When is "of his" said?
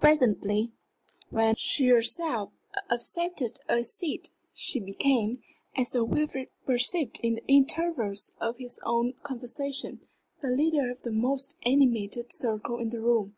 8.40-8.80